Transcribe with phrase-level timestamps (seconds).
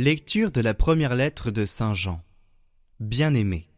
[0.00, 2.22] Lecture de la première lettre de Saint Jean.
[3.00, 3.68] Bien-aimés,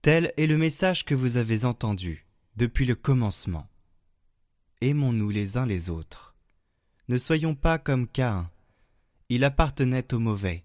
[0.00, 3.70] tel est le message que vous avez entendu depuis le commencement.
[4.80, 6.34] Aimons-nous les uns les autres.
[7.06, 8.50] Ne soyons pas comme Caïn.
[9.28, 10.64] Il appartenait au mauvais,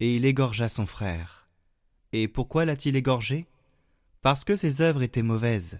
[0.00, 1.48] et il égorgea son frère.
[2.10, 3.46] Et pourquoi l'a-t-il égorgé?
[4.20, 5.78] Parce que ses œuvres étaient mauvaises.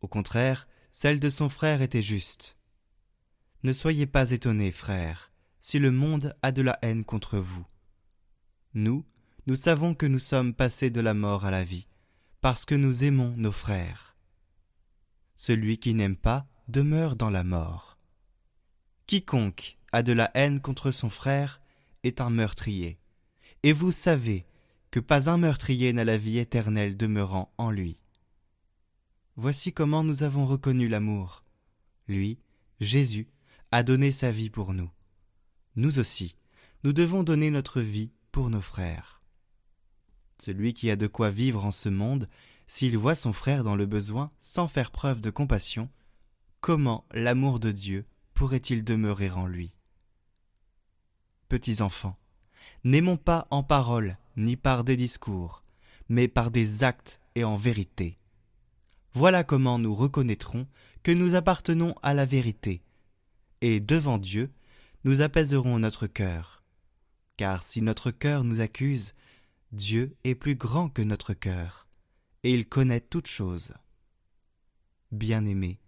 [0.00, 2.56] Au contraire, celles de son frère étaient justes.
[3.64, 5.30] Ne soyez pas étonnés, frères,
[5.68, 7.66] si le monde a de la haine contre vous.
[8.74, 9.04] Nous,
[9.48, 11.88] nous savons que nous sommes passés de la mort à la vie,
[12.40, 14.16] parce que nous aimons nos frères.
[15.34, 17.98] Celui qui n'aime pas demeure dans la mort.
[19.08, 21.60] Quiconque a de la haine contre son frère
[22.04, 23.00] est un meurtrier,
[23.64, 24.46] et vous savez
[24.92, 27.98] que pas un meurtrier n'a la vie éternelle demeurant en lui.
[29.34, 31.42] Voici comment nous avons reconnu l'amour.
[32.06, 32.38] Lui,
[32.78, 33.26] Jésus,
[33.72, 34.92] a donné sa vie pour nous.
[35.76, 36.36] Nous aussi,
[36.84, 39.20] nous devons donner notre vie pour nos frères.
[40.40, 42.28] Celui qui a de quoi vivre en ce monde,
[42.66, 45.90] s'il voit son frère dans le besoin sans faire preuve de compassion,
[46.62, 49.76] comment l'amour de Dieu pourrait-il demeurer en lui?
[51.48, 52.18] Petits enfants,
[52.82, 55.62] n'aimons pas en parole ni par des discours,
[56.08, 58.18] mais par des actes et en vérité.
[59.12, 60.66] Voilà comment nous reconnaîtrons
[61.02, 62.82] que nous appartenons à la vérité,
[63.60, 64.50] et devant Dieu,
[65.06, 66.64] nous apaiserons notre cœur.
[67.36, 69.14] Car si notre cœur nous accuse,
[69.70, 71.86] Dieu est plus grand que notre cœur,
[72.42, 73.72] et il connaît toutes choses.
[75.12, 75.78] Bien-aimés,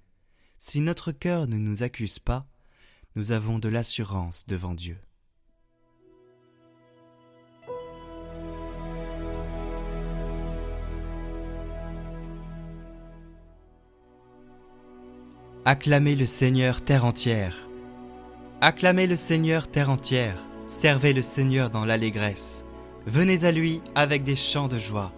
[0.61, 2.47] si notre cœur ne nous accuse pas,
[3.17, 4.99] nous avons de l'assurance devant Dieu.
[15.65, 17.69] Acclamez le Seigneur terre entière.
[18.61, 20.37] Acclamez le Seigneur terre entière.
[20.67, 22.65] Servez le Seigneur dans l'allégresse.
[23.07, 25.13] Venez à lui avec des chants de joie.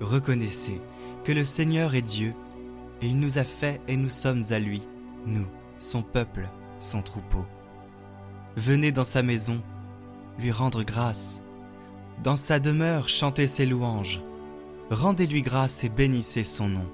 [0.00, 0.80] Reconnaissez
[1.24, 2.34] que le Seigneur est Dieu,
[3.00, 4.80] et il nous a fait et nous sommes à lui,
[5.26, 5.46] nous,
[5.80, 7.44] son peuple, son troupeau.
[8.56, 9.60] Venez dans sa maison,
[10.38, 11.42] lui rendre grâce.
[12.22, 14.20] Dans sa demeure, chantez ses louanges.
[14.88, 16.88] Rendez-lui grâce et bénissez son nom.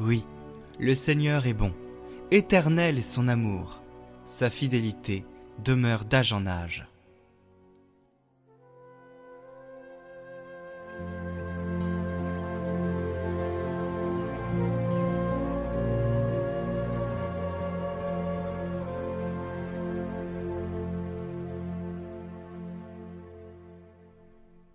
[0.00, 0.26] Oui,
[0.80, 1.72] le Seigneur est bon,
[2.32, 3.83] éternel est son amour,
[4.24, 5.24] sa fidélité
[5.62, 6.86] demeure d'âge en âge.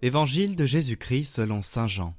[0.02, 2.14] Évangile de Jésus-Christ selon Saint Jean.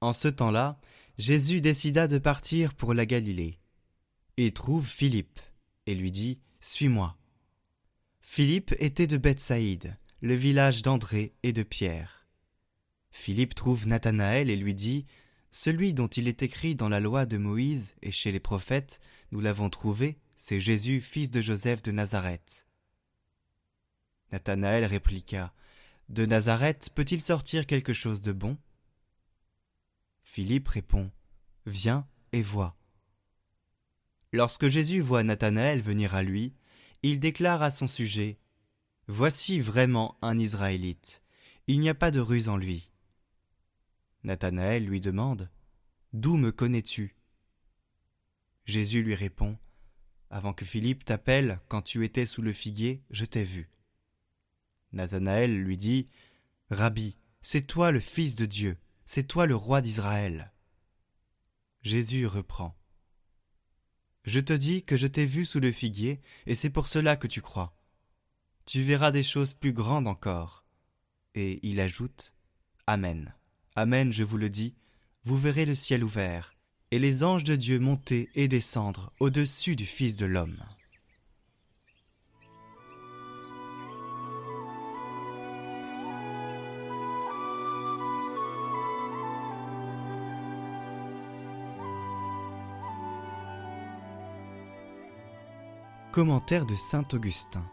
[0.00, 0.78] En ce temps-là,
[1.18, 3.58] Jésus décida de partir pour la Galilée.
[4.36, 5.40] Il trouve Philippe
[5.88, 7.16] et lui dit Suis-moi.
[8.20, 12.26] Philippe était de Bethsaïde, le village d'André et de Pierre.
[13.10, 15.06] Philippe trouve Nathanaël et lui dit
[15.50, 19.00] Celui dont il est écrit dans la loi de Moïse et chez les prophètes,
[19.32, 22.66] nous l'avons trouvé, c'est Jésus, fils de Joseph de Nazareth.
[24.30, 25.54] Nathanaël répliqua
[26.10, 28.58] De Nazareth peut-il sortir quelque chose de bon?
[30.22, 31.10] Philippe répond
[31.64, 32.77] Viens et vois.
[34.32, 36.54] Lorsque Jésus voit Nathanaël venir à lui,
[37.02, 38.38] il déclare à son sujet
[39.06, 41.22] Voici vraiment un Israélite,
[41.66, 42.90] il n'y a pas de ruse en lui.
[44.24, 45.50] Nathanaël lui demande
[46.12, 47.16] D'où me connais-tu?
[48.66, 49.56] Jésus lui répond
[50.30, 53.70] Avant que Philippe t'appelle, quand tu étais sous le figuier, je t'ai vu.
[54.92, 56.06] Nathanaël lui dit
[56.70, 58.76] Rabbi, c'est toi le Fils de Dieu
[59.10, 60.52] c'est toi le roi d'Israël.
[61.80, 62.77] Jésus reprend.
[64.28, 67.26] Je te dis que je t'ai vu sous le figuier, et c'est pour cela que
[67.26, 67.74] tu crois.
[68.66, 70.66] Tu verras des choses plus grandes encore.
[71.34, 72.34] Et il ajoute
[72.86, 73.34] Amen.
[73.74, 74.74] Amen, je vous le dis,
[75.24, 76.52] vous verrez le ciel ouvert,
[76.90, 80.62] et les anges de Dieu monter et descendre au-dessus du Fils de l'homme.
[96.18, 97.64] Commentaire de Saint Augustin.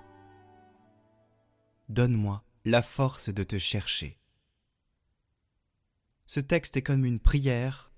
[1.90, 4.20] Donne-moi la force de te chercher.
[6.28, 7.92] Ce texte est comme une prière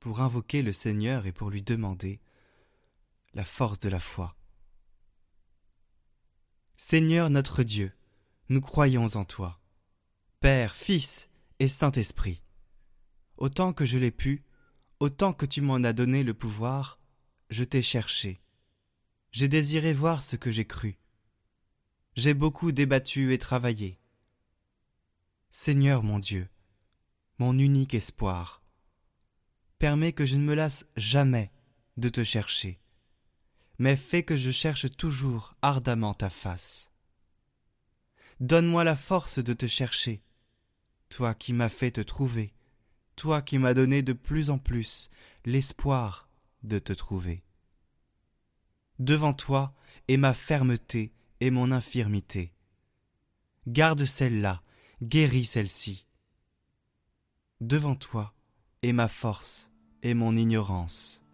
[0.00, 2.20] pour invoquer le Seigneur et pour lui demander
[3.32, 4.36] la force de la foi.
[6.76, 7.94] Seigneur notre Dieu,
[8.50, 9.62] nous croyons en toi,
[10.40, 12.42] Père, Fils et Saint-Esprit.
[13.38, 14.44] Autant que je l'ai pu,
[15.00, 17.00] autant que tu m'en as donné le pouvoir,
[17.48, 18.42] je t'ai cherché
[19.30, 20.98] j'ai désiré voir ce que j'ai cru.
[22.16, 23.98] j'ai beaucoup débattu et travaillé.
[25.50, 26.48] Seigneur mon Dieu,
[27.38, 28.62] mon unique espoir,
[29.78, 31.52] permets que je ne me lasse jamais
[31.96, 32.80] de te chercher,
[33.78, 36.90] mais fais que je cherche toujours ardemment ta face.
[38.40, 40.22] Donne-moi la force de te chercher,
[41.08, 42.52] toi qui m'as fait te trouver,
[43.14, 45.10] toi qui m'as donné de plus en plus
[45.44, 46.28] l'espoir
[46.62, 47.44] de te trouver.
[48.98, 49.72] Devant toi
[50.08, 52.52] est ma fermeté et mon infirmité.
[53.68, 54.62] Garde celle-là,
[55.02, 56.06] guéris celle-ci.
[57.60, 58.34] Devant toi
[58.82, 59.70] est ma force
[60.02, 61.24] et mon ignorance.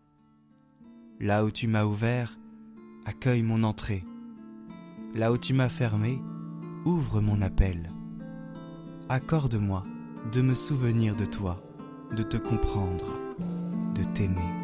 [1.21, 2.39] Là où tu m'as ouvert,
[3.07, 4.05] accueille mon entrée.
[5.15, 6.21] Là où tu m'as fermé,
[6.85, 7.91] ouvre mon appel.
[9.09, 9.85] Accorde-moi
[10.33, 11.63] de me souvenir de toi,
[12.15, 13.07] de te comprendre,
[13.95, 14.64] de t'aimer.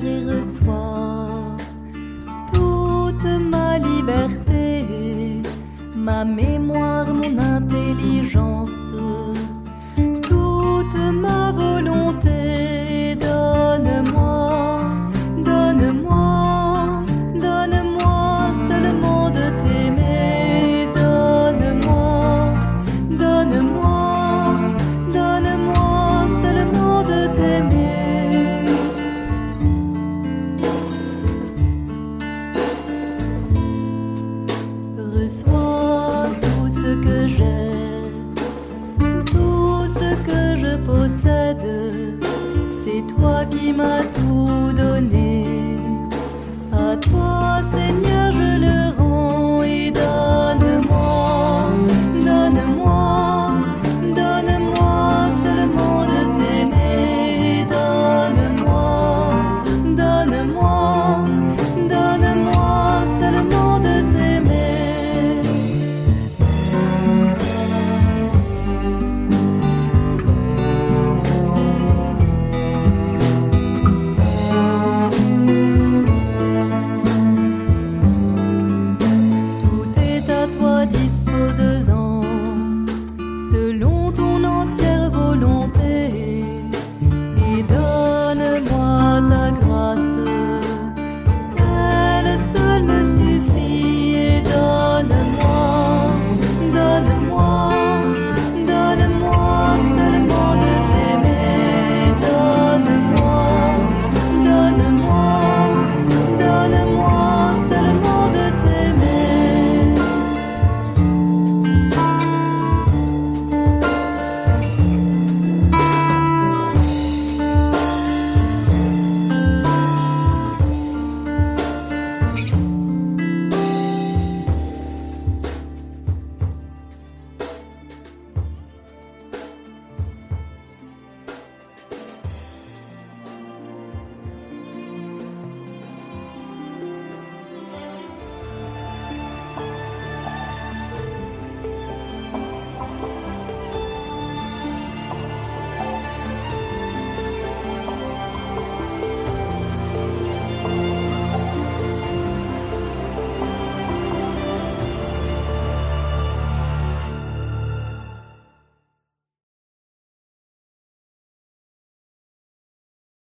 [0.00, 1.56] Seigneur et reçois
[2.52, 5.42] toute ma liberté,
[5.96, 7.12] ma mémoire,
[43.80, 45.78] m'a tout donné
[46.72, 47.29] à toi.